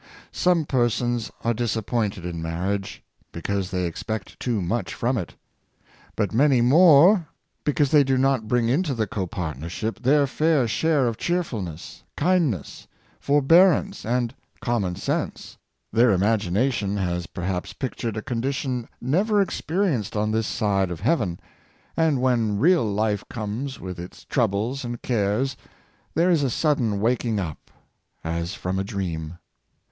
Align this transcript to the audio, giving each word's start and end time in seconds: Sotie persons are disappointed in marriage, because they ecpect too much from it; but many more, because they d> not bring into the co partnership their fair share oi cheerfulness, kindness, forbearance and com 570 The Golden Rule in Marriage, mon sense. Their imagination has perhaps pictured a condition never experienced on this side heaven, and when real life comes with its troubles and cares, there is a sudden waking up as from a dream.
Sotie 0.31 0.65
persons 0.67 1.29
are 1.43 1.53
disappointed 1.53 2.25
in 2.25 2.41
marriage, 2.41 3.03
because 3.31 3.69
they 3.69 3.85
ecpect 3.87 4.39
too 4.39 4.59
much 4.59 4.95
from 4.95 5.15
it; 5.15 5.35
but 6.15 6.33
many 6.33 6.59
more, 6.59 7.27
because 7.63 7.91
they 7.91 8.03
d> 8.03 8.17
not 8.17 8.47
bring 8.47 8.67
into 8.67 8.95
the 8.95 9.05
co 9.05 9.27
partnership 9.27 10.01
their 10.01 10.25
fair 10.25 10.67
share 10.67 11.07
oi 11.07 11.13
cheerfulness, 11.13 12.01
kindness, 12.17 12.87
forbearance 13.19 14.03
and 14.03 14.33
com 14.59 14.81
570 14.81 15.59
The 15.91 16.01
Golden 16.01 16.07
Rule 16.09 16.13
in 16.15 16.19
Marriage, 16.19 16.31
mon 16.31 16.39
sense. 16.39 16.51
Their 16.51 16.57
imagination 16.93 16.97
has 16.97 17.27
perhaps 17.27 17.73
pictured 17.73 18.17
a 18.17 18.23
condition 18.23 18.87
never 18.99 19.39
experienced 19.39 20.15
on 20.15 20.31
this 20.31 20.47
side 20.47 20.89
heaven, 20.89 21.39
and 21.95 22.19
when 22.19 22.57
real 22.57 22.91
life 22.91 23.23
comes 23.29 23.79
with 23.79 23.99
its 23.99 24.25
troubles 24.25 24.83
and 24.83 24.99
cares, 25.03 25.55
there 26.15 26.31
is 26.31 26.41
a 26.41 26.49
sudden 26.49 26.99
waking 26.99 27.39
up 27.39 27.69
as 28.23 28.55
from 28.55 28.79
a 28.79 28.83
dream. 28.83 29.37